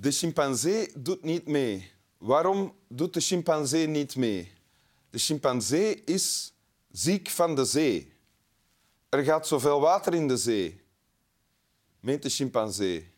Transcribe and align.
De 0.00 0.10
chimpansee 0.10 0.92
doet 0.94 1.22
niet 1.22 1.46
mee. 1.46 1.92
Waarom 2.18 2.74
doet 2.88 3.14
de 3.14 3.20
chimpansee 3.20 3.86
niet 3.86 4.16
mee? 4.16 4.52
De 5.10 5.18
chimpansee 5.18 6.04
is 6.04 6.52
ziek 6.90 7.28
van 7.28 7.54
de 7.54 7.64
zee. 7.64 8.12
Er 9.08 9.24
gaat 9.24 9.46
zoveel 9.46 9.80
water 9.80 10.14
in 10.14 10.28
de 10.28 10.36
zee. 10.36 10.80
Meent 12.00 12.22
de 12.22 12.28
chimpansee. 12.28 13.12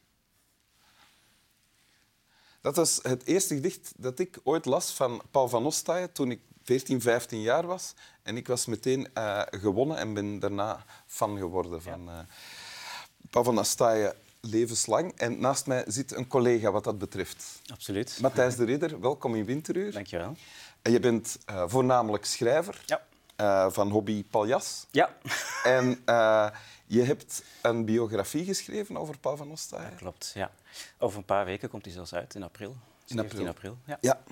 Dat 2.60 2.76
was 2.76 2.98
het 3.02 3.24
eerste 3.24 3.54
gedicht 3.54 3.92
dat 3.96 4.18
ik 4.18 4.40
ooit 4.42 4.64
las 4.64 4.92
van 4.92 5.22
Paul 5.30 5.48
van 5.48 5.66
Ostaaien 5.66 6.12
toen 6.12 6.30
ik 6.30 6.40
14, 6.62 7.00
15 7.00 7.40
jaar 7.40 7.66
was. 7.66 7.94
En 8.22 8.36
ik 8.36 8.46
was 8.46 8.66
meteen 8.66 9.14
eh, 9.14 9.42
gewonnen 9.50 9.96
en 9.96 10.14
ben 10.14 10.38
daarna 10.38 10.84
fan 11.06 11.38
geworden 11.38 11.82
van 11.82 12.08
uh, 12.08 12.18
Paul 13.30 13.44
van 13.44 13.58
Ostaaien 13.58 14.16
levenslang. 14.50 15.12
En 15.16 15.40
naast 15.40 15.66
mij 15.66 15.84
zit 15.86 16.14
een 16.16 16.26
collega 16.26 16.70
wat 16.70 16.84
dat 16.84 16.98
betreft. 16.98 17.60
Absoluut. 17.72 18.18
Matthijs 18.20 18.56
de 18.56 18.64
Ridder, 18.64 19.00
welkom 19.00 19.34
in 19.34 19.44
Winteruur. 19.44 19.92
Dank 19.92 20.06
je 20.06 20.16
wel. 20.18 20.36
En 20.82 20.92
je 20.92 21.00
bent 21.00 21.38
uh, 21.50 21.64
voornamelijk 21.66 22.24
schrijver 22.24 22.82
Ja. 22.86 23.02
uh, 23.40 23.72
van 23.72 23.90
hobby 23.90 24.24
paljas. 24.24 24.86
Ja, 24.90 25.16
En 25.64 26.00
uh, 26.06 26.48
je 26.86 27.02
hebt 27.02 27.42
een 27.62 27.84
biografie 27.84 28.44
geschreven 28.44 28.96
over 28.96 29.18
Paul 29.18 29.36
van 29.36 29.50
Ostaaien. 29.50 29.96
klopt. 29.96 30.30
Ja. 30.34 30.50
Over 30.98 31.18
een 31.18 31.24
paar 31.24 31.44
weken 31.44 31.68
komt 31.68 31.84
hij 31.84 31.94
zelfs 31.94 32.14
uit, 32.14 32.34
in 32.34 32.42
april. 32.42 32.76
17 33.04 33.48
april. 33.48 33.78
Ja. 33.86 33.98
Ja. 34.00 34.22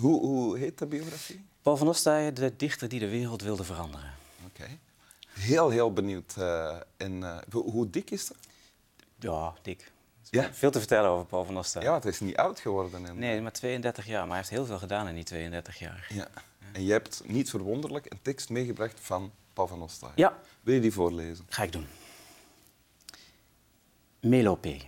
Hoe, 0.00 0.20
hoe 0.20 0.58
heet 0.58 0.78
de 0.78 0.86
biografie? 0.86 1.44
Paul 1.62 1.76
van 1.76 1.88
Ostaaien, 1.88 2.34
de 2.34 2.56
dichter 2.56 2.88
die 2.88 3.00
de 3.00 3.08
wereld 3.08 3.42
wilde 3.42 3.64
veranderen. 3.64 4.14
Oké. 4.46 4.78
Heel, 5.28 5.70
heel 5.70 5.92
benieuwd. 5.92 6.34
Uh, 6.38 6.76
en, 6.96 7.42
hoe 7.52 7.90
dik 7.90 8.10
is 8.10 8.26
dat? 8.26 8.36
Ja, 9.18 9.54
dik. 9.62 9.92
Ja? 10.30 10.52
Veel 10.52 10.70
te 10.70 10.78
vertellen 10.78 11.10
over 11.10 11.26
Paul 11.26 11.44
van. 11.44 11.82
Ja, 11.82 11.94
het 11.94 12.04
is 12.04 12.20
niet 12.20 12.36
oud 12.36 12.60
geworden. 12.60 13.06
En... 13.06 13.18
Nee, 13.18 13.40
maar 13.40 13.52
32 13.52 14.06
jaar. 14.06 14.20
Maar 14.20 14.28
hij 14.28 14.36
heeft 14.36 14.50
heel 14.50 14.66
veel 14.66 14.78
gedaan 14.78 15.08
in 15.08 15.14
die 15.14 15.24
32 15.24 15.78
jaar. 15.78 16.06
Ja. 16.08 16.28
En 16.72 16.84
je 16.84 16.92
hebt, 16.92 17.22
niet 17.26 17.50
verwonderlijk, 17.50 18.12
een 18.12 18.22
tekst 18.22 18.48
meegebracht 18.48 19.00
van 19.00 19.32
Paul 19.52 19.66
van. 19.66 19.88
Ja. 20.14 20.38
Wil 20.60 20.74
je 20.74 20.80
die 20.80 20.92
voorlezen? 20.92 21.46
Ga 21.48 21.62
ik 21.62 21.72
doen. 21.72 21.86
Melopé. 24.20 24.78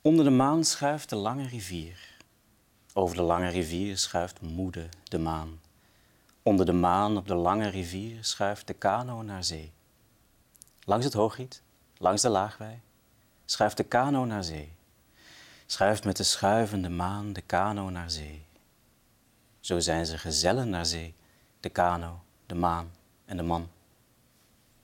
Onder 0.00 0.24
de 0.24 0.30
maan 0.30 0.64
schuift 0.64 1.08
de 1.08 1.16
lange 1.16 1.46
rivier. 1.46 2.16
Over 2.92 3.16
de 3.16 3.22
lange 3.22 3.48
rivier 3.48 3.98
schuift 3.98 4.40
moede 4.40 4.88
de 5.04 5.18
maan. 5.18 5.60
Onder 6.42 6.66
de 6.66 6.72
maan 6.72 7.16
op 7.16 7.28
de 7.28 7.34
lange 7.34 7.68
rivier 7.68 8.24
schuift 8.24 8.66
de 8.66 8.74
kano 8.74 9.22
naar 9.22 9.44
zee. 9.44 9.72
Langs 10.84 11.04
het 11.04 11.14
Hoogriet, 11.14 11.62
langs 12.04 12.22
de 12.22 12.28
Laagwij, 12.28 12.80
schuift 13.44 13.76
de 13.76 13.84
kano 13.84 14.24
naar 14.24 14.44
zee. 14.44 14.76
Schuift 15.66 16.04
met 16.04 16.16
de 16.16 16.22
schuivende 16.22 16.88
maan 16.88 17.32
de 17.32 17.40
kano 17.40 17.90
naar 17.90 18.10
zee. 18.10 18.46
Zo 19.60 19.80
zijn 19.80 20.06
ze 20.06 20.18
gezellen 20.18 20.68
naar 20.68 20.86
zee, 20.86 21.14
de 21.60 21.68
kano, 21.68 22.22
de 22.46 22.54
maan 22.54 22.90
en 23.24 23.36
de 23.36 23.42
man. 23.42 23.70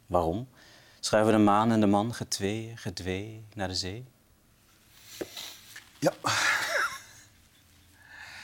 Waarom 0.07 0.49
schuiven 1.01 1.33
de 1.33 1.39
maan 1.39 1.71
en 1.71 1.81
de 1.81 1.87
man 1.87 2.15
getweeën, 2.15 2.79
gedwee 2.79 3.45
naar 3.55 3.69
de 3.69 3.75
zee? 3.75 4.05
Ja. 5.99 6.13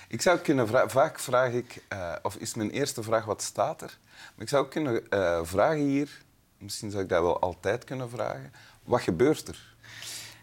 Ik 0.08 0.22
zou 0.22 0.38
kunnen 0.38 0.66
vragen, 0.66 0.90
vaak 0.90 1.18
vraag 1.18 1.52
ik, 1.52 1.82
uh, 1.92 2.16
of 2.22 2.36
is 2.36 2.54
mijn 2.54 2.70
eerste 2.70 3.02
vraag 3.02 3.24
wat 3.24 3.42
staat 3.42 3.82
er? 3.82 3.98
Maar 4.34 4.44
ik 4.44 4.48
zou 4.48 4.68
kunnen 4.68 5.06
uh, 5.10 5.40
vragen 5.44 5.84
hier, 5.84 6.24
misschien 6.58 6.90
zou 6.90 7.02
ik 7.02 7.08
dat 7.08 7.22
wel 7.22 7.40
altijd 7.40 7.84
kunnen 7.84 8.10
vragen, 8.10 8.52
wat 8.86 9.00
gebeurt 9.00 9.48
er? 9.48 9.74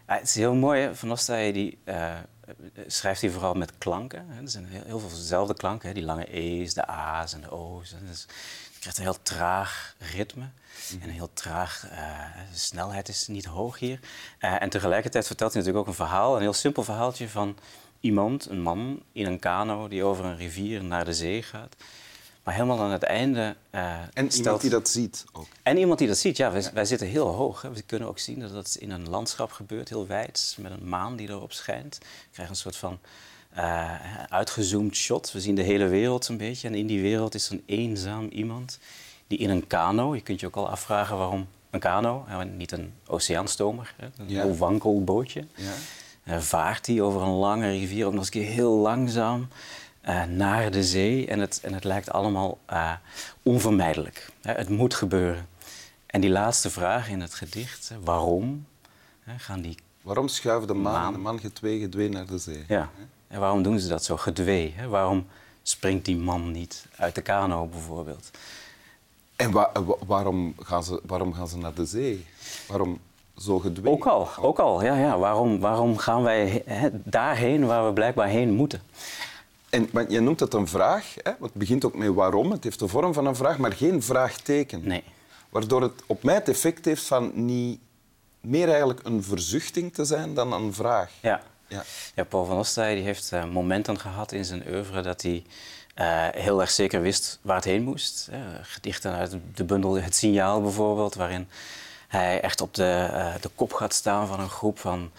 Ja, 0.06 0.14
het 0.14 0.28
is 0.28 0.34
heel 0.34 0.54
mooi, 0.54 0.80
hè? 0.80 0.94
Van 0.94 1.18
die, 1.52 1.78
uh, 1.84 2.14
schrijft 2.86 3.20
hij 3.20 3.30
vooral 3.30 3.54
met 3.54 3.78
klanken. 3.78 4.28
Hè? 4.28 4.42
Er 4.42 4.48
zijn 4.48 4.66
heel, 4.66 4.82
heel 4.84 4.98
veel 4.98 5.08
dezelfde 5.08 5.54
klanken, 5.54 5.88
hè? 5.88 5.94
die 5.94 6.04
lange 6.04 6.26
E's, 6.32 6.74
de 6.74 6.86
A's 6.86 7.32
en 7.32 7.40
de 7.40 7.50
O's. 7.50 7.94
Dus 8.08 8.26
je 8.72 8.80
krijgt 8.80 8.98
een 8.98 9.04
heel 9.04 9.22
traag 9.22 9.96
ritme 9.98 10.44
mm. 10.44 11.02
en 11.02 11.08
een 11.08 11.14
heel 11.14 11.32
traag... 11.32 11.80
de 12.50 12.58
snelheid 12.58 13.08
is 13.08 13.26
niet 13.26 13.44
hoog 13.44 13.78
hier. 13.78 14.00
en 14.38 14.68
tegelijkertijd 14.68 15.26
vertelt 15.26 15.52
hij 15.52 15.62
natuurlijk 15.62 15.88
ook 15.88 15.92
een 15.98 16.06
verhaal, 16.06 16.34
een 16.34 16.42
heel 16.42 16.52
simpel 16.52 16.82
verhaaltje 16.82 17.28
van 17.28 17.58
iemand, 18.00 18.46
een 18.46 18.62
man, 18.62 19.02
in 19.12 19.26
een 19.26 19.38
kano 19.38 19.88
die 19.88 20.04
over 20.04 20.24
een 20.24 20.36
rivier 20.36 20.84
naar 20.84 21.04
de 21.04 21.14
zee 21.14 21.42
gaat. 21.42 21.76
Maar 22.44 22.54
helemaal 22.54 22.80
aan 22.80 22.90
het 22.90 23.02
einde. 23.02 23.56
Uh, 23.70 23.94
en 24.12 24.30
stelt... 24.30 24.34
iemand 24.36 24.60
die 24.60 24.70
dat 24.70 24.88
ziet 24.88 25.24
ook. 25.32 25.46
En 25.62 25.76
iemand 25.76 25.98
die 25.98 26.08
dat 26.08 26.18
ziet, 26.18 26.36
ja. 26.36 26.52
Wij, 26.52 26.60
ja. 26.60 26.72
wij 26.72 26.84
zitten 26.84 27.06
heel 27.06 27.26
hoog. 27.26 27.62
Hè. 27.62 27.72
We 27.72 27.82
kunnen 27.82 28.08
ook 28.08 28.18
zien 28.18 28.40
dat 28.40 28.52
dat 28.52 28.76
in 28.80 28.90
een 28.90 29.08
landschap 29.08 29.52
gebeurt, 29.52 29.88
heel 29.88 30.06
wijd, 30.06 30.56
met 30.60 30.72
een 30.72 30.88
maan 30.88 31.16
die 31.16 31.28
erop 31.28 31.52
schijnt. 31.52 31.98
We 32.00 32.28
krijgen 32.32 32.54
een 32.54 32.60
soort 32.60 32.76
van 32.76 32.98
uh, 33.56 34.24
uitgezoomd 34.28 34.96
shot. 34.96 35.32
We 35.32 35.40
zien 35.40 35.54
de 35.54 35.62
hele 35.62 35.88
wereld 35.88 36.28
een 36.28 36.36
beetje. 36.36 36.68
En 36.68 36.74
in 36.74 36.86
die 36.86 37.00
wereld 37.00 37.34
is 37.34 37.50
een 37.50 37.62
eenzaam 37.66 38.28
iemand 38.28 38.78
die 39.26 39.38
in 39.38 39.50
een 39.50 39.66
kano. 39.66 40.14
Je 40.14 40.20
kunt 40.20 40.40
je 40.40 40.46
ook 40.46 40.56
al 40.56 40.68
afvragen 40.68 41.16
waarom 41.16 41.46
een 41.70 41.80
kano, 41.80 42.24
hè, 42.26 42.44
niet 42.44 42.72
een 42.72 42.92
oceaanstomer, 43.06 43.94
hè, 43.96 44.06
een 44.16 44.28
ja. 44.28 44.42
heel 44.42 44.56
wankel 44.56 45.04
bootje. 45.04 45.44
Ja. 45.54 45.72
Uh, 46.24 46.38
vaart 46.38 46.86
hij 46.86 47.00
over 47.00 47.22
een 47.22 47.34
lange 47.34 47.70
rivier, 47.70 48.06
ook 48.06 48.12
nog 48.12 48.24
eens 48.24 48.34
een 48.34 48.40
keer 48.40 48.50
heel 48.52 48.72
langzaam 48.72 49.48
uh, 50.08 50.24
naar 50.24 50.70
de 50.70 50.84
zee. 50.84 51.26
En 51.26 51.40
het, 51.40 51.60
en 51.62 51.74
het 51.74 51.84
lijkt 51.84 52.10
allemaal 52.10 52.58
uh, 52.72 52.92
onvermijdelijk. 53.42 54.30
Het 54.42 54.68
moet 54.68 54.94
gebeuren. 54.94 55.48
En 56.06 56.20
die 56.20 56.30
laatste 56.30 56.70
vraag 56.70 57.08
in 57.08 57.20
het 57.20 57.34
gedicht, 57.34 57.92
waarom 58.04 58.66
gaan 59.36 59.60
die... 59.60 59.74
Waarom 60.02 60.28
schuiven 60.28 60.66
de 60.66 60.74
maan 60.74 61.06
en 61.06 61.12
de 61.12 61.18
man 61.18 61.40
getwee 61.40 61.80
gedwee 61.80 62.08
naar 62.08 62.26
de 62.26 62.38
zee? 62.38 62.64
Ja, 62.68 62.90
en 63.28 63.40
waarom 63.40 63.62
doen 63.62 63.78
ze 63.78 63.88
dat 63.88 64.04
zo 64.04 64.16
gedwee? 64.16 64.74
Hè? 64.76 64.88
Waarom 64.88 65.26
springt 65.62 66.04
die 66.04 66.16
man 66.16 66.50
niet 66.50 66.86
uit 66.96 67.14
de 67.14 67.22
kano 67.22 67.66
bijvoorbeeld? 67.66 68.30
En 69.36 69.50
wa 69.50 69.72
waarom, 70.06 70.54
gaan 70.58 70.84
ze, 70.84 71.00
waarom 71.06 71.32
gaan 71.32 71.48
ze 71.48 71.58
naar 71.58 71.74
de 71.74 71.86
zee? 71.86 72.26
Waarom 72.68 72.98
zo 73.36 73.58
gedwee? 73.58 73.92
Ook 73.92 74.06
al, 74.06 74.28
ook 74.40 74.58
al. 74.58 74.82
Ja, 74.82 74.96
ja. 74.96 75.18
Waarom, 75.18 75.60
waarom 75.60 75.96
gaan 75.96 76.22
wij 76.22 76.62
he, 76.66 76.88
daarheen 76.92 77.66
waar 77.66 77.86
we 77.86 77.92
blijkbaar 77.92 78.28
heen 78.28 78.52
moeten? 78.52 78.82
En, 79.74 79.88
maar 79.92 80.10
je 80.10 80.20
noemt 80.20 80.40
het 80.40 80.54
een 80.54 80.68
vraag, 80.68 81.14
hè? 81.22 81.32
het 81.40 81.54
begint 81.54 81.84
ook 81.84 81.94
met 81.94 82.14
waarom. 82.14 82.50
Het 82.50 82.64
heeft 82.64 82.78
de 82.78 82.88
vorm 82.88 83.12
van 83.12 83.26
een 83.26 83.36
vraag, 83.36 83.58
maar 83.58 83.72
geen 83.72 84.02
vraagteken. 84.02 84.80
Nee. 84.84 85.04
Waardoor 85.48 85.82
het 85.82 86.02
op 86.06 86.22
mij 86.22 86.34
het 86.34 86.48
effect 86.48 86.84
heeft 86.84 87.06
van 87.06 87.32
niet 87.34 87.78
meer 88.40 88.68
eigenlijk 88.68 89.00
een 89.02 89.22
verzuchting 89.22 89.94
te 89.94 90.04
zijn 90.04 90.34
dan 90.34 90.52
een 90.52 90.74
vraag. 90.74 91.10
Ja. 91.20 91.42
Ja. 91.68 91.84
Ja, 92.14 92.24
Paul 92.24 92.44
van 92.44 92.58
Ostaaien 92.58 92.96
die 92.96 93.04
heeft 93.04 93.32
uh, 93.32 93.44
momenten 93.44 94.00
gehad 94.00 94.32
in 94.32 94.44
zijn 94.44 94.64
oeuvre 94.68 95.00
dat 95.00 95.22
hij 95.22 95.44
uh, 95.98 96.42
heel 96.42 96.60
erg 96.60 96.70
zeker 96.70 97.00
wist 97.00 97.38
waar 97.42 97.56
het 97.56 97.64
heen 97.64 97.82
moest. 97.82 98.28
Uh, 98.32 98.36
gedichten 98.62 99.12
uit 99.12 99.36
de 99.54 99.64
bundel 99.64 99.94
Het 99.94 100.14
Signaal 100.14 100.62
bijvoorbeeld, 100.62 101.14
waarin 101.14 101.48
hij 102.08 102.40
echt 102.40 102.60
op 102.60 102.74
de, 102.74 103.08
uh, 103.10 103.34
de 103.40 103.50
kop 103.54 103.72
gaat 103.72 103.94
staan 103.94 104.26
van 104.26 104.40
een 104.40 104.48
groep 104.48 104.78
van, 104.78 105.10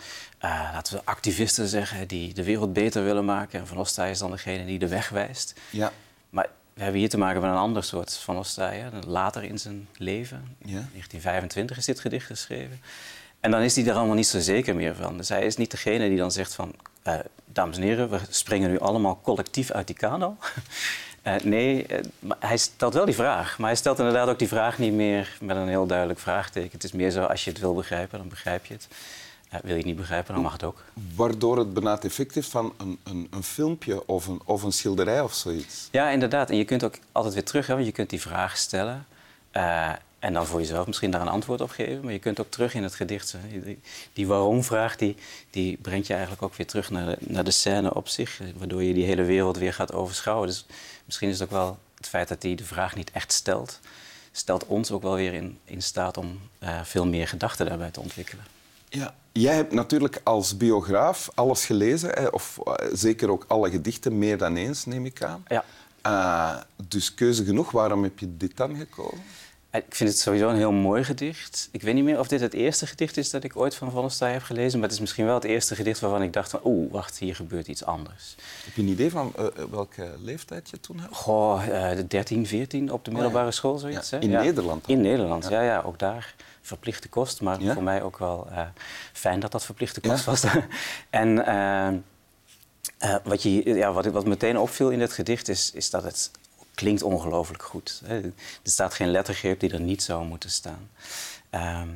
uh, 0.42 0.70
laten 0.74 0.96
we 0.96 1.02
activisten 1.06 1.68
zeggen, 1.68 2.08
die 2.08 2.34
de 2.34 2.44
wereld 2.44 2.74
beter 2.74 3.04
willen 3.04 3.26
maken. 3.26 3.60
En 3.60 3.68
Van 3.68 3.78
Ostaaien 3.78 4.12
is 4.12 4.20
dan 4.20 4.32
degene 4.32 4.66
die 4.66 4.80
de 4.80 4.88
weg 4.88 5.10
wijst. 5.10 5.54
Ja. 5.70 5.92
Maar 6.30 6.50
we 6.74 6.82
hebben 6.82 7.00
hier 7.00 7.10
te 7.10 7.18
maken 7.18 7.42
met 7.42 7.50
een 7.50 7.58
ander 7.58 7.84
soort 7.84 8.18
Van 8.18 8.38
Ostaaien, 8.38 8.92
later 9.08 9.44
in 9.44 9.60
zijn 9.60 9.88
leven. 9.98 10.56
Ja. 10.58 10.66
1925 10.66 11.78
is 11.78 11.86
dit 11.86 12.00
gedicht 12.00 12.26
geschreven. 12.26 12.82
En 13.40 13.52
dan 13.52 13.62
is 13.62 13.76
hij 13.76 13.86
er 13.86 13.94
allemaal 13.94 14.16
niet 14.16 14.28
zo 14.28 14.40
zeker 14.40 14.76
meer 14.76 14.96
van. 14.96 15.18
Dus 15.18 15.30
hij 15.30 15.46
is 15.46 15.58
niet 15.58 15.72
degene 15.72 16.08
die 16.08 16.18
dan 16.18 16.32
zegt 16.32 16.56
van... 16.56 16.74
Uh, 17.08 17.20
dames 17.46 17.78
en 17.78 17.84
heren, 17.84 18.10
we 18.10 18.20
springen 18.30 18.70
nu 18.70 18.80
allemaal 18.80 19.20
collectief 19.24 19.72
uit 19.72 19.88
die 19.88 19.96
kano. 19.96 20.38
Uh, 21.28 21.36
nee, 21.44 21.86
uh, 21.90 22.00
maar 22.20 22.38
hij 22.40 22.58
stelt 22.58 22.94
wel 22.94 23.06
die 23.06 23.16
vraag. 23.16 23.58
Maar 23.58 23.68
hij 23.68 23.78
stelt 23.78 24.00
inderdaad 24.00 24.28
ook 24.28 24.40
die 24.40 24.48
vraag 24.48 24.78
niet 24.78 24.94
meer 24.94 25.38
met 25.42 25.58
een 25.58 25.68
heel 25.68 25.86
duidelijk 25.86 26.20
vraagteken. 26.20 26.72
Het 26.72 26.84
is 26.84 26.92
meer 26.92 27.12
zo, 27.12 27.24
als 27.24 27.44
je 27.44 27.50
het 27.50 27.60
wil 27.60 27.74
begrijpen, 27.74 28.20
dan 28.20 28.28
begrijp 28.28 28.66
je 28.66 28.74
het. 28.74 28.88
Uh, 29.54 29.60
wil 29.62 29.72
je 29.72 29.78
het 29.78 29.86
niet 29.86 29.96
begrijpen, 29.96 30.34
dan 30.34 30.44
mag 30.44 30.52
het 30.52 30.64
ook. 30.64 30.84
Waardoor 31.16 31.58
het 31.58 31.74
bijna 31.74 31.92
het 31.94 32.06
effect 32.06 32.36
heeft 32.36 32.50
van 32.50 32.74
een, 32.78 33.00
een, 33.04 33.28
een 33.32 33.44
filmpje 33.44 34.08
of 34.08 34.28
een, 34.28 34.42
of 34.46 34.64
een 34.64 34.72
schilderij 34.72 35.22
of 35.22 35.34
zoiets. 35.34 35.88
Ja, 35.92 36.10
inderdaad. 36.10 36.50
En 36.50 36.58
je 36.58 36.66
kunt 36.66 36.84
ook 36.84 36.96
altijd 37.12 37.34
weer 37.34 37.44
terug, 37.44 37.68
hè, 37.68 37.74
want 37.74 37.86
je 37.86 37.92
kunt 37.92 38.10
die 38.10 38.22
vraag 38.22 38.58
stellen. 38.58 39.06
En 40.26 40.34
dan 40.34 40.46
voor 40.46 40.60
jezelf 40.60 40.88
misschien 40.88 41.12
daar 41.12 41.22
een 41.22 41.28
antwoord 41.28 41.62
op 41.62 41.70
geven. 41.70 42.04
Maar 42.04 42.14
je 42.14 42.20
kunt 42.20 42.40
ook 42.40 42.50
terug 42.50 42.74
in 42.74 42.84
het 42.84 42.96
gedicht. 42.96 43.36
Die, 43.64 43.80
die 44.14 44.28
waarom-vraag 44.28 44.96
die, 44.96 45.16
die 45.50 45.78
brengt 45.82 46.08
je 46.08 46.14
eigenlijk 46.14 46.44
ook 46.44 46.56
weer 46.56 46.68
terug 46.68 46.90
naar 46.90 47.06
de, 47.06 47.18
naar 47.20 47.44
de 47.44 47.52
scène 47.52 47.94
op 47.94 48.08
zich. 48.08 48.42
Waardoor 48.58 48.84
je 48.84 48.94
die 48.94 49.06
hele 49.06 49.24
wereld 49.24 49.58
weer 49.58 49.74
gaat 49.74 49.94
overschouwen. 49.94 50.48
Dus 50.48 50.66
misschien 51.06 51.30
is 51.30 51.40
het 51.40 51.48
ook 51.48 51.54
wel 51.54 51.78
het 51.98 52.08
feit 52.08 52.28
dat 52.28 52.44
hij 52.44 52.56
de 52.56 52.64
vraag 52.64 52.96
niet 52.96 53.12
echt 53.12 53.34
stelt. 53.34 53.80
Stelt 54.32 54.66
ons 54.66 54.92
ook 54.92 55.02
wel 55.02 55.16
weer 55.16 55.34
in, 55.34 55.60
in 55.64 55.82
staat 55.82 56.18
om 56.18 56.40
uh, 56.60 56.84
veel 56.84 57.06
meer 57.06 57.28
gedachten 57.28 57.66
daarbij 57.66 57.92
te 57.92 58.00
ontwikkelen. 58.00 58.46
Ja. 58.90 59.16
Jij 59.32 59.56
hebt 59.56 59.74
natuurlijk 59.74 60.22
als 60.24 60.58
biograaf 60.58 61.30
alles 61.34 61.66
gelezen, 61.66 62.10
hè, 62.10 62.28
of 62.28 62.60
zeker 62.94 63.30
ook 63.30 63.46
alle 63.48 63.70
gedichten, 63.70 64.18
meer 64.18 64.38
dan 64.38 64.56
eens, 64.56 64.86
neem 64.86 65.06
ik 65.06 65.24
aan. 65.24 65.46
Ja. 65.48 65.64
Uh, 66.06 66.62
dus 66.88 67.14
keuze 67.14 67.46
genoeg. 67.46 67.72
Waarom 67.72 68.04
heb 68.04 68.20
je 68.20 68.38
dit 68.38 68.58
dan 68.58 68.76
gekozen? 68.76 69.24
Ik 69.76 69.96
vind 69.96 70.10
het 70.10 70.20
sowieso 70.20 70.50
een 70.50 70.56
heel 70.56 70.72
mooi 70.72 71.04
gedicht. 71.04 71.70
Ik 71.72 71.82
weet 71.82 71.94
niet 71.94 72.04
meer 72.04 72.20
of 72.20 72.28
dit 72.28 72.42
het 72.42 72.54
eerste 72.54 72.88
gedicht 72.88 73.18
is 73.18 73.30
dat 73.30 73.44
ik 73.44 73.56
ooit 73.56 73.76
van 73.76 73.92
Van 73.92 74.30
heb 74.30 74.44
gelezen. 74.44 74.80
Maar 74.80 74.88
het 74.88 74.98
is 74.98 75.00
misschien 75.00 75.26
wel 75.26 75.36
het 75.36 75.44
eerste 75.44 75.76
gedicht 75.76 76.00
waarvan 76.00 76.22
ik 76.22 76.34
dacht 76.34 76.50
van... 76.50 76.60
oeh, 76.64 76.92
wacht, 76.92 77.20
hier 77.20 77.36
gebeurt 77.36 77.68
iets 77.68 77.84
anders. 77.86 78.36
Heb 78.66 78.76
je 78.76 78.82
een 78.82 78.88
idee 78.88 79.10
van 79.10 79.34
uh, 79.40 79.46
welke 79.72 80.16
leeftijd 80.22 80.70
je 80.70 80.80
toen 80.80 81.00
had? 81.00 81.10
Goh, 81.12 81.64
uh, 81.68 81.90
de 81.90 82.08
13, 82.08 82.48
14 82.48 82.92
op 82.92 83.06
de 83.06 83.10
oh 83.10 83.16
middelbare 83.16 83.52
school, 83.52 83.78
zoiets. 83.78 84.10
Ja. 84.10 84.20
In 84.20 84.30
Nederland? 84.30 84.88
In 84.88 85.02
Nederland, 85.02 85.48
ja. 85.50 85.62
ja, 85.62 85.82
ook 85.82 86.00
daar 86.00 86.36
verplichte 86.62 87.10
kost. 87.10 87.42
Maar 87.42 87.62
voor 87.62 87.84
mij 87.84 88.02
ook 88.02 88.18
wel 88.18 88.48
uh, 88.52 88.60
fijn 89.14 89.40
dat 89.40 89.52
dat 89.52 89.66
verplichte 89.66 90.02
kost 90.02 90.26
was. 90.26 90.44
en 91.10 91.36
wat, 93.24 93.44
je, 93.44 93.64
ja, 93.64 93.94
wat, 93.94 94.06
wat 94.06 94.26
meteen 94.26 94.58
opviel 94.58 94.90
in 94.90 95.00
dit 95.00 95.14
gedicht 95.14 95.48
is, 95.48 95.72
is 95.74 95.90
dat 95.90 96.04
het 96.04 96.32
klinkt 96.76 97.04
ongelooflijk 97.04 97.64
goed. 97.64 98.02
Er 98.08 98.34
staat 98.64 98.94
geen 98.94 99.12
lettergreep 99.12 99.60
die 99.60 99.72
er 99.72 99.80
niet 99.80 100.04
zou 100.04 100.26
moeten 100.26 100.50
staan. 100.50 100.90
Ehm, 101.50 101.90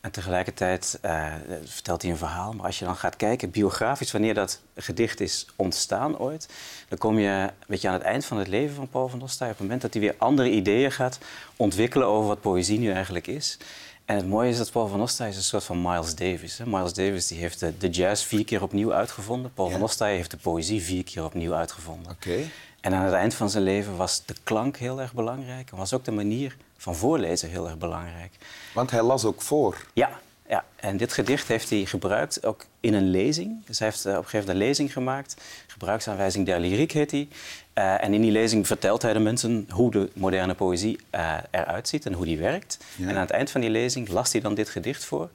en 0.00 0.10
tegelijkertijd 0.10 0.98
uh, 1.04 1.34
vertelt 1.64 2.02
hij 2.02 2.10
een 2.10 2.16
verhaal. 2.16 2.52
Maar 2.52 2.66
als 2.66 2.78
je 2.78 2.84
dan 2.84 2.96
gaat 2.96 3.16
kijken, 3.16 3.50
biografisch, 3.50 4.12
wanneer 4.12 4.34
dat 4.34 4.60
gedicht 4.76 5.20
is 5.20 5.46
ontstaan 5.56 6.18
ooit, 6.18 6.48
dan 6.88 6.98
kom 6.98 7.18
je 7.18 7.28
een 7.28 7.50
beetje 7.66 7.88
aan 7.88 7.94
het 7.94 8.02
eind 8.02 8.24
van 8.24 8.38
het 8.38 8.48
leven 8.48 8.74
van 8.74 8.88
Paul 8.88 9.08
van 9.08 9.22
Ostaaij. 9.22 9.50
Op 9.50 9.56
het 9.56 9.64
moment 9.64 9.82
dat 9.82 9.92
hij 9.92 10.02
weer 10.02 10.14
andere 10.18 10.50
ideeën 10.50 10.92
gaat 10.92 11.18
ontwikkelen 11.56 12.06
over 12.06 12.28
wat 12.28 12.40
poëzie 12.40 12.78
nu 12.78 12.90
eigenlijk 12.90 13.26
is. 13.26 13.58
En 14.04 14.16
het 14.16 14.28
mooie 14.28 14.50
is 14.50 14.56
dat 14.56 14.70
Paul 14.70 14.88
van 14.88 15.00
Ostaaij 15.00 15.30
is 15.30 15.36
een 15.36 15.42
soort 15.42 15.64
van 15.64 15.82
Miles 15.82 16.14
Davis. 16.14 16.58
Hè? 16.58 16.66
Miles 16.66 16.92
Davis 16.92 17.26
die 17.26 17.38
heeft 17.38 17.60
de, 17.60 17.78
de, 17.78 17.88
jazz 17.88 18.24
vier 18.24 18.44
keer 18.44 18.62
opnieuw 18.62 18.92
uitgevonden. 18.92 19.52
Paul 19.54 19.70
van 19.70 19.82
Ostaaij 19.82 20.14
heeft 20.14 20.30
de 20.30 20.36
poëzie 20.36 20.82
vier 20.82 21.04
keer 21.04 21.24
opnieuw 21.24 21.54
uitgevonden. 21.54 22.12
Oké. 22.12 22.38
En 22.80 22.94
aan 22.94 23.04
het 23.04 23.14
eind 23.14 23.34
van 23.34 23.50
zijn 23.50 23.64
leven 23.64 23.96
was 23.96 24.22
de 24.24 24.34
klank 24.44 24.76
heel 24.76 25.00
erg 25.00 25.14
belangrijk. 25.14 25.70
En 25.70 25.76
was 25.76 25.92
ook 25.92 26.04
de 26.04 26.10
manier 26.10 26.56
van 26.76 26.94
voorlezen 26.94 27.48
heel 27.48 27.66
erg 27.66 27.78
belangrijk. 27.78 28.32
Want 28.74 28.90
hij 28.90 29.02
las 29.02 29.24
ook 29.24 29.42
voor. 29.42 29.84
Ja, 29.92 30.10
ja. 30.48 30.64
en 30.76 30.96
dit 30.96 31.12
gedicht 31.12 31.48
heeft 31.48 31.70
hij 31.70 31.84
gebruikt 31.84 32.46
ook 32.46 32.66
in 32.80 32.94
een 32.94 33.10
lezing. 33.10 33.66
Dus 33.66 33.78
hij 33.78 33.88
heeft 33.88 34.06
uh, 34.06 34.12
op 34.12 34.18
een 34.18 34.24
gegeven 34.24 34.46
moment 34.46 34.62
een 34.62 34.68
lezing 34.68 34.92
gemaakt. 34.92 35.42
Gebruiksaanwijzing 35.66 36.46
der 36.46 36.60
lyriek 36.60 36.92
heet 36.92 37.10
die. 37.10 37.28
Uh, 37.74 38.04
en 38.04 38.14
in 38.14 38.20
die 38.20 38.30
lezing 38.30 38.66
vertelt 38.66 39.02
hij 39.02 39.12
de 39.12 39.18
mensen 39.18 39.66
hoe 39.70 39.90
de 39.90 40.10
moderne 40.12 40.54
poëzie 40.54 40.98
uh, 41.14 41.36
eruit 41.50 41.88
ziet 41.88 42.06
en 42.06 42.12
hoe 42.12 42.24
die 42.24 42.38
werkt. 42.38 42.78
En 43.00 43.10
aan 43.10 43.20
het 43.20 43.30
eind 43.30 43.50
van 43.50 43.60
die 43.60 43.70
lezing 43.70 44.08
las 44.08 44.32
hij 44.32 44.40
dan 44.40 44.54
dit 44.54 44.68
gedicht 44.68 45.04
voor. 45.04 45.30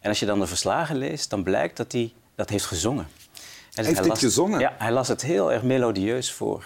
En 0.00 0.08
als 0.08 0.20
je 0.20 0.26
dan 0.26 0.40
de 0.40 0.46
verslagen 0.46 0.96
leest, 0.96 1.30
dan 1.30 1.42
blijkt 1.42 1.76
dat 1.76 1.92
hij 1.92 2.12
dat 2.34 2.48
heeft 2.48 2.64
gezongen. 2.64 3.08
En 3.74 3.84
heeft 3.84 3.98
hij 3.98 4.08
dit 4.08 4.18
gezongen? 4.18 4.60
Ja, 4.60 4.74
hij 4.78 4.92
las 4.92 5.08
het 5.08 5.22
heel 5.22 5.52
erg 5.52 5.62
melodieus 5.62 6.32
voor. 6.32 6.64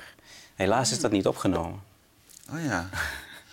Helaas 0.54 0.90
is 0.90 1.00
dat 1.00 1.10
niet 1.10 1.26
opgenomen. 1.26 1.80
Oh 2.52 2.64
ja. 2.64 2.88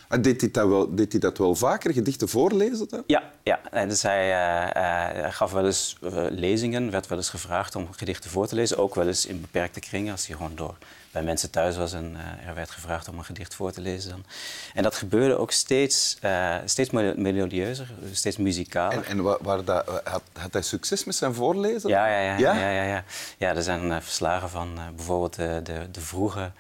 Maar 0.10 0.22
deed 0.22 0.42
hij, 0.42 0.52
dat 0.52 0.68
wel, 0.68 0.96
deed 0.96 1.12
hij 1.12 1.22
dat 1.22 1.38
wel 1.38 1.56
vaker, 1.56 1.94
gedichten 1.94 2.30
voorlezen 2.30 2.90
dan? 2.90 3.04
Ja, 3.08 3.24
ja. 3.44 3.86
Dus 3.86 4.02
hij, 4.02 4.26
uh, 4.30 5.24
uh, 5.24 5.32
gaf 5.34 5.52
wel 5.52 5.66
eens 5.66 5.98
uh, 6.02 6.26
lezingen, 6.30 6.92
werd 6.92 7.08
wel 7.08 7.18
eens 7.18 7.30
gevraagd 7.30 7.76
om 7.76 7.88
gedichten 7.92 8.30
voor 8.30 8.48
te 8.48 8.56
lezen. 8.56 8.78
Ook 8.78 8.96
wel 8.96 9.08
eens 9.08 9.26
in 9.26 9.42
beperkte 9.42 9.80
kringen, 9.80 10.12
als 10.12 10.28
hij 10.28 10.36
gewoon 10.36 10.56
door 10.56 10.78
bij 11.12 11.24
mensen 11.24 11.50
thuis 11.50 11.78
was 11.78 11.94
en 11.94 12.16
er 12.48 12.56
werd 12.56 12.70
gevraagd 12.70 13.08
om 13.08 13.18
een 13.18 13.26
gedicht 13.26 13.56
voor 13.56 13.72
te 13.72 13.82
lezen. 13.82 14.10
Dan. 14.10 14.26
En 14.74 14.84
dat 14.84 14.96
gebeurde 14.96 15.38
ook 15.38 15.52
steeds, 15.52 16.18
steeds 16.66 16.90
melodieuzer, 17.16 17.92
steeds 18.12 18.38
muzikaler. 18.38 19.04
En, 19.06 19.06
en 19.06 19.24
waar, 19.42 19.64
dat, 19.64 19.86
had, 20.04 20.22
had, 20.34 20.54
hij 20.54 20.62
succes 20.62 21.04
met 21.04 21.16
zijn 21.16 21.34
voorlezen? 21.34 21.90
Ja, 21.90 22.08
ja, 22.08 22.20
ja. 22.20 22.38
ja? 22.38 22.54
ja, 22.54 22.70
ja, 22.70 22.84
ja. 22.84 23.04
ja 23.38 23.56
er 23.56 23.64
zijn 23.64 24.02
verslagen 24.02 24.50
van 24.50 24.80
bijvoorbeeld 24.96 25.36
de, 25.36 25.60
de, 25.64 25.92
de 25.92 26.02
vroege 26.02 26.52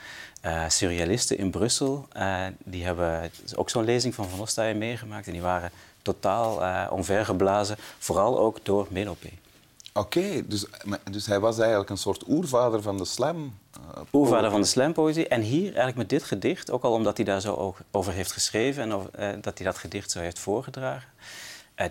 uh, 0.46 0.70
surrealisten 0.70 1.38
in 1.38 1.50
Brussel, 1.50 2.08
uh, 2.18 2.46
die 2.64 2.84
hebben 2.84 3.32
ook 3.56 3.70
zo'n 3.70 3.84
lezing 3.84 4.16
van 4.16 4.30
Van 4.30 4.40
Ostaaien 4.40 4.78
meegemaakt. 4.78 5.28
En 5.28 5.34
die 5.34 5.42
waren 5.42 5.72
totaal 6.02 6.62
uh, 6.62 6.88
omvergeblazen, 6.92 7.76
vooral 7.98 8.40
ook 8.40 8.58
door 8.64 8.88
Melopé. 8.90 9.30
Oké, 9.94 10.48
dus, 10.48 10.66
dus 11.12 11.26
hij 11.26 11.40
was 11.40 11.60
eigenlijk 11.60 11.90
een 11.90 11.98
soort 11.98 12.28
oervader 12.28 12.82
van 12.82 12.98
de 12.98 13.06
slam. 13.06 13.58
oervader 14.12 14.52
van 14.52 14.62
de 14.62 14.68
slampoëzie. 14.68 15.28
En 15.28 15.42
hier 15.42 15.64
eigenlijk 15.64 15.96
met 15.96 16.10
dit 16.10 16.24
gedicht, 16.24 16.72
ook 16.72 16.84
al 16.84 16.94
omdat 16.94 17.18
hij 17.18 17.26
daar 17.26 17.42
zo 17.42 17.76
over 17.92 18.14
heeft 18.14 18.32
geschreven 18.32 18.84
en 18.84 18.94
over, 18.94 19.12
dat 19.42 19.58
hij 19.58 19.68
dat 19.68 19.78
gedicht 19.78 20.12
zo 20.12 20.20
heeft 20.20 20.40
voorgedragen. 20.40 21.10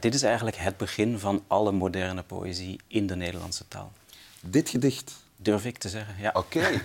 dit 0.00 0.15
is 0.15 0.23
eigenlijk 0.23 0.56
het 0.56 0.77
begin 0.77 1.19
van 1.19 1.45
alle 1.47 1.73
moderne 1.73 2.23
poëzie 2.23 2.81
in 2.87 3.06
de 3.06 3.17
Nederlandse 3.17 3.69
taal. 3.69 3.93
Dit 4.41 4.69
gedicht? 4.69 5.15
Durf 5.37 5.65
ik 5.65 5.79
te 5.79 5.89
zeggen, 5.89 6.15
ja. 6.19 6.31
Oké. 6.35 6.69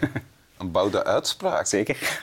Een 0.63 0.71
bouwde 0.71 1.03
uitspraak. 1.03 1.65
Zeker. 1.65 2.19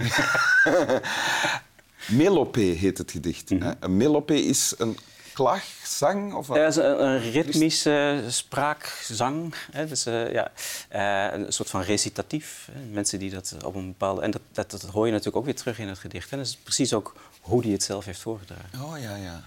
Melopé 2.22 2.60
heet 2.60 2.98
het 2.98 3.10
gedicht. 3.10 3.50
Mm 3.50 3.74
Een 3.80 3.96
melopé 3.96 4.34
is 4.34 4.74
een 4.78 4.98
klaagzang? 5.32 6.34
Of 6.34 6.48
een... 6.48 6.56
een, 6.56 7.04
een 7.04 7.30
ritmische 7.30 8.24
spraakzang. 8.28 9.54
Hè? 9.70 9.86
Dus, 9.86 10.06
uh, 10.06 10.32
ja, 10.32 10.50
uh, 10.92 11.38
een 11.38 11.52
soort 11.52 11.70
van 11.70 11.82
recitatief. 11.82 12.68
Hè? 12.72 12.80
Mensen 12.80 13.18
die 13.18 13.30
dat 13.30 13.56
op 13.64 13.74
een 13.74 13.86
bepaalde... 13.86 14.22
En 14.22 14.30
dat, 14.30 14.42
dat, 14.52 14.70
dat, 14.70 14.82
hoor 14.82 15.06
je 15.06 15.10
natuurlijk 15.12 15.38
ook 15.38 15.44
weer 15.44 15.56
terug 15.56 15.78
in 15.78 15.88
het 15.88 15.98
gedicht. 15.98 16.30
En 16.30 16.38
dat 16.38 16.46
is 16.46 16.56
precies 16.56 16.92
ook 16.92 17.14
hoe 17.40 17.62
hij 17.62 17.70
het 17.70 17.82
zelf 17.82 18.04
heeft 18.04 18.20
voorgedragen. 18.20 18.82
Oh, 18.82 19.00
ja, 19.00 19.16
ja. 19.16 19.42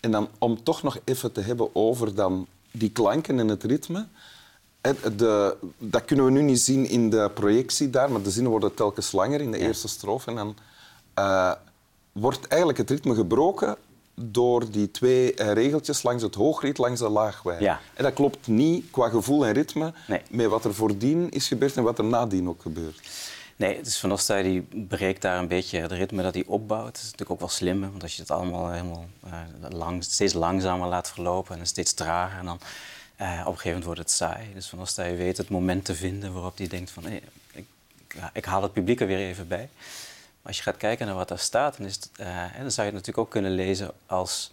En 0.00 0.10
dan 0.10 0.28
om 0.38 0.62
toch 0.62 0.82
nog 0.82 0.98
even 1.04 1.32
te 1.32 1.40
hebben 1.40 1.74
over 1.74 2.14
dan 2.14 2.46
die 2.70 2.90
klanken 2.90 3.38
en 3.38 3.48
het 3.48 3.64
ritme... 3.64 4.06
De, 5.16 5.56
dat 5.78 6.04
kunnen 6.04 6.24
we 6.24 6.30
nu 6.30 6.42
niet 6.42 6.60
zien 6.60 6.86
in 6.88 7.10
de 7.10 7.30
projectie 7.34 7.90
daar, 7.90 8.10
maar 8.10 8.22
de 8.22 8.30
zinnen 8.30 8.50
worden 8.50 8.74
telkens 8.74 9.12
langer 9.12 9.40
in 9.40 9.50
de 9.50 9.58
eerste 9.58 9.88
strofe. 9.88 10.30
En 10.30 10.36
dan 10.36 10.56
uh, 11.18 11.52
wordt 12.12 12.46
eigenlijk 12.46 12.78
het 12.78 12.90
ritme 12.90 13.14
gebroken 13.14 13.76
door 14.14 14.70
die 14.70 14.90
twee 14.90 15.34
uh, 15.36 15.52
regeltjes 15.52 16.02
langs 16.02 16.22
het 16.22 16.34
hoogriet, 16.34 16.78
langs 16.78 17.00
de 17.00 17.08
laagwij. 17.08 17.60
Ja. 17.60 17.80
En 17.94 18.04
dat 18.04 18.12
klopt 18.12 18.46
niet 18.46 18.84
qua 18.90 19.08
gevoel 19.08 19.46
en 19.46 19.52
ritme 19.52 19.92
nee. 20.06 20.22
met 20.30 20.46
wat 20.46 20.64
er 20.64 20.74
voordien 20.74 21.30
is 21.30 21.48
gebeurd 21.48 21.76
en 21.76 21.82
wat 21.82 21.98
er 21.98 22.04
nadien 22.04 22.48
ook 22.48 22.62
gebeurt. 22.62 23.00
Nee, 23.56 23.76
het 23.76 23.86
is 23.86 23.98
Van 23.98 24.12
Ostij 24.12 24.42
die 24.42 24.86
breekt 24.88 25.22
daar 25.22 25.38
een 25.38 25.48
beetje 25.48 25.78
het 25.78 25.92
ritme 25.92 26.22
dat 26.22 26.34
hij 26.34 26.44
opbouwt. 26.46 26.84
Dat 26.84 26.96
is 26.96 27.02
natuurlijk 27.02 27.30
ook 27.30 27.40
wel 27.40 27.48
slim, 27.48 27.80
want 27.80 28.02
als 28.02 28.16
je 28.16 28.22
het 28.22 28.30
allemaal 28.30 28.70
helemaal 28.70 29.06
uh, 29.26 29.32
lang, 29.68 30.04
steeds 30.04 30.32
langzamer 30.32 30.88
laat 30.88 31.10
verlopen 31.10 31.58
en 31.58 31.66
steeds 31.66 31.92
trager, 31.92 32.38
en 32.38 32.44
dan 32.44 32.60
op 33.22 33.28
een 33.28 33.44
gegeven 33.44 33.68
moment 33.68 33.84
wordt 33.84 34.00
het 34.00 34.10
saai. 34.10 34.52
Dus 34.54 34.68
van 34.68 34.78
als 34.78 34.96
hij 34.96 35.16
weet 35.16 35.36
het 35.36 35.48
moment 35.48 35.84
te 35.84 35.94
vinden 35.94 36.32
waarop 36.32 36.58
hij 36.58 36.66
denkt 36.66 36.90
van... 36.90 37.04
Hey, 37.04 37.22
ik, 37.52 37.66
ik, 38.32 38.44
haal 38.44 38.62
het 38.62 38.72
publiek 38.72 39.00
er 39.00 39.06
weer 39.06 39.18
even 39.18 39.48
bij. 39.48 39.68
Maar 39.68 40.52
als 40.52 40.56
je 40.56 40.62
gaat 40.62 40.76
kijken 40.76 41.06
naar 41.06 41.14
wat 41.14 41.28
daar 41.28 41.38
staat, 41.38 41.76
dan, 41.76 41.86
is 41.86 41.94
het, 41.94 42.10
uh, 42.20 42.26
dan 42.60 42.70
zou 42.70 42.86
je 42.86 42.92
het 42.92 42.92
natuurlijk 42.92 43.18
ook 43.18 43.30
kunnen 43.30 43.52
lezen 43.52 43.90
als... 44.06 44.50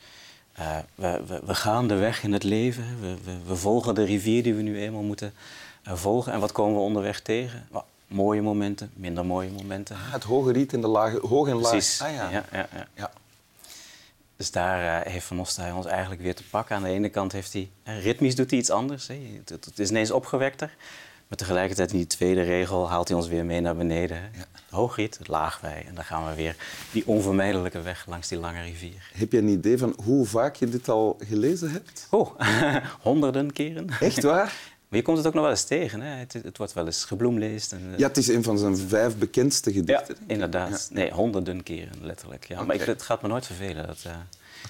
Uh, 0.59 0.77
we, 0.95 1.21
we, 1.27 1.41
we, 1.45 1.55
gaan 1.55 1.87
de 1.87 1.95
weg 1.95 2.23
in 2.23 2.33
het 2.33 2.43
leven. 2.43 3.01
We, 3.01 3.17
we, 3.23 3.37
we, 3.45 3.55
volgen 3.55 3.95
de 3.95 4.03
rivier 4.03 4.43
die 4.43 4.53
we 4.53 4.61
nu 4.61 4.79
eenmaal 4.79 5.01
moeten 5.01 5.33
volgen. 5.83 6.33
En 6.33 6.39
wat 6.39 6.51
komen 6.51 6.75
we 6.75 6.81
onderweg 6.81 7.21
tegen? 7.21 7.67
Well, 7.71 7.81
mooie 8.07 8.41
momenten, 8.41 8.91
minder 8.93 9.25
mooie 9.25 9.49
momenten. 9.49 9.95
Ah, 9.95 10.11
het 10.11 10.23
hoge 10.23 10.51
riet 10.51 10.73
in 10.73 10.81
de 10.81 10.87
lage, 10.87 11.27
hoog 11.27 11.47
en 11.47 11.55
laag. 11.55 11.71
Precies. 11.71 12.01
Ah, 12.01 12.13
ja. 12.13 12.29
Ja, 12.29 12.45
ja, 12.51 12.67
ja. 12.93 13.11
Dus 14.39 14.51
daar 14.51 15.05
uh, 15.05 15.11
heeft 15.11 15.25
Van 15.25 15.39
Ostaaij 15.39 15.71
ons 15.71 15.85
eigenlijk 15.85 16.21
weer 16.21 16.35
te 16.35 16.43
pakken. 16.49 16.75
Aan 16.75 16.83
de 16.83 16.89
ene 16.89 17.09
kant 17.09 17.31
heeft 17.31 17.53
hij, 17.53 17.69
uh, 17.87 18.03
ritmisch 18.03 18.35
doet 18.35 18.49
hij 18.49 18.59
iets 18.59 18.69
anders. 18.69 19.07
Hè. 19.07 19.41
Het, 19.45 19.79
is 19.79 19.89
ineens 19.89 20.11
opgewekter. 20.11 20.75
Maar 21.27 21.37
tegelijkertijd 21.37 21.91
in 21.91 21.97
die 21.97 22.07
tweede 22.07 22.41
regel 22.41 22.89
haalt 22.89 23.07
hij 23.07 23.17
ons 23.17 23.27
weer 23.27 23.45
mee 23.45 23.61
naar 23.61 23.75
beneden. 23.75 24.17
Ja. 24.17 24.45
Hoogriet, 24.69 25.17
het 25.17 25.27
laagwij. 25.27 25.85
En 25.87 25.95
dan 25.95 26.03
gaan 26.03 26.29
we 26.29 26.35
weer 26.35 26.55
die 26.91 27.07
onvermijdelijke 27.07 27.81
weg 27.81 28.05
langs 28.07 28.27
die 28.27 28.37
lange 28.37 28.61
rivier. 28.61 29.11
Heb 29.13 29.31
je 29.31 29.37
een 29.37 29.47
idee 29.47 29.77
van 29.77 29.95
hoe 30.03 30.25
vaak 30.25 30.55
je 30.55 30.69
dit 30.69 30.89
al 30.89 31.19
gelezen 31.27 31.71
hebt? 31.71 32.07
Oh, 32.09 32.39
honderden 33.01 33.53
keren. 33.53 33.89
Echt 33.99 34.23
waar? 34.23 34.53
Maar 34.89 34.99
je 34.99 35.05
komt 35.05 35.17
het 35.17 35.27
ook 35.27 35.33
nog 35.33 35.41
wel 35.41 35.51
eens 35.51 35.63
tegen. 35.63 36.01
Hè? 36.01 36.15
Het, 36.15 36.33
het 36.33 36.57
wordt 36.57 36.73
wel 36.73 36.85
eens 36.85 37.05
gebloemleest. 37.05 37.71
En, 37.71 37.81
uh... 37.91 37.97
Ja, 37.97 38.07
het 38.07 38.17
is 38.17 38.27
een 38.27 38.43
van 38.43 38.57
zijn 38.57 38.77
vijf 38.77 39.17
bekendste 39.17 39.71
gedichten. 39.73 40.15
Ja, 40.19 40.33
inderdaad. 40.33 40.87
Ja. 40.89 40.95
Nee, 40.95 41.11
honderden 41.11 41.63
keren, 41.63 41.93
letterlijk. 42.01 42.47
Ja. 42.47 42.55
Okay. 42.55 42.67
Maar 42.67 42.75
ik, 42.75 42.81
het 42.81 43.01
gaat 43.01 43.21
me 43.21 43.27
nooit 43.27 43.45
vervelen. 43.45 43.87
Dat, 43.87 44.03
uh, 44.07 44.11
Oké, 44.11 44.21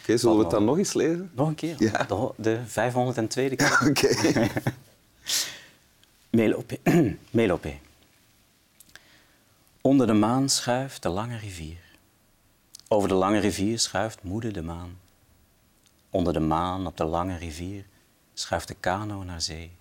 okay, 0.01 0.17
zullen 0.17 0.35
we 0.35 0.41
het 0.41 0.51
dan 0.51 0.65
nog 0.65 0.77
eens 0.77 0.93
lezen? 0.93 1.31
Nog 1.33 1.47
een 1.47 1.55
keer? 1.55 1.75
Ja. 1.77 2.03
De, 2.03 2.31
de 2.35 2.59
502e 2.67 3.55
keer. 3.55 3.79
Oké. 3.87 4.07
Okay. 4.07 4.49
Melope. 6.29 6.79
Melope. 7.31 7.73
Onder 9.81 10.07
de 10.07 10.13
maan 10.13 10.49
schuift 10.49 11.01
de 11.01 11.09
lange 11.09 11.37
rivier. 11.37 11.77
Over 12.87 13.09
de 13.09 13.15
lange 13.15 13.39
rivier 13.39 13.79
schuift 13.79 14.23
moeder 14.23 14.53
de 14.53 14.61
maan. 14.61 14.97
Onder 16.09 16.33
de 16.33 16.39
maan 16.39 16.87
op 16.87 16.97
de 16.97 17.03
lange 17.03 17.37
rivier 17.37 17.85
schuift 18.33 18.67
de 18.67 18.75
kano 18.79 19.23
naar 19.23 19.41
zee. 19.41 19.71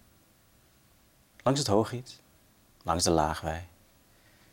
Langs 1.49 1.63
het 1.63 1.73
Hoogriet, 1.73 2.21
langs 2.83 3.05
de 3.05 3.11
Laagwij, 3.11 3.69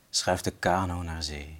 schuift 0.10 0.44
de 0.44 0.52
kano 0.52 1.02
naar 1.02 1.24
zee. 1.24 1.60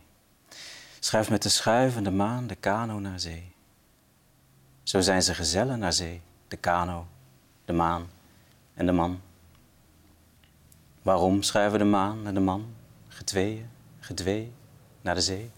Schuift 1.00 1.30
met 1.30 1.44
de 1.44 1.50
schuivende 1.50 2.12
maan 2.12 2.48
de 2.48 2.56
kano 2.56 3.00
naar 3.00 3.20
zee. 3.20 3.52
Zo 4.84 5.02
zijn 5.02 5.24
ze 5.24 5.34
gezellen 5.34 5.80
naar 5.80 5.94
zee, 5.94 6.22
de 6.48 6.58
kano, 6.58 7.08
de 7.66 7.74
maan 7.74 8.10
en 8.74 8.86
de 8.86 8.92
man. 8.92 9.22
Waarom 11.02 11.42
schuiven 11.42 11.80
de 11.80 11.86
maan 11.86 12.28
en 12.28 12.34
de 12.34 12.40
man, 12.40 12.76
getweeën, 13.08 13.70
gedwee, 14.00 14.54
naar 15.02 15.16
de 15.16 15.22
zee? 15.22 15.52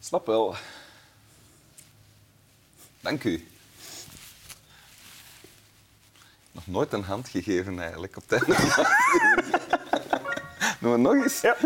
Snap 0.00 0.26
wel. 0.26 0.54
Dank 3.00 3.24
u. 3.24 3.51
Nog 6.52 6.66
nooit 6.66 6.92
een 6.92 7.04
hand 7.04 7.28
gegeven 7.28 7.78
eigenlijk 7.78 8.16
op 8.16 8.28
aflevering. 8.28 8.50
Doen 10.80 10.92
we 10.92 10.98
nog 10.98 11.14
eens? 11.14 11.40
Ja. 11.40 11.56